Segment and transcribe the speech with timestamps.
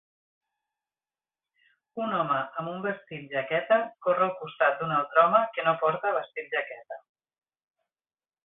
[2.03, 6.15] Un home amb un vestit jaqueta corre al costat d'un altre home que no porta
[6.19, 7.03] vestit jaqueta.